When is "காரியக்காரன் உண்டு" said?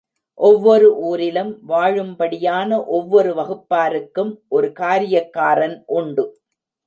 4.79-6.25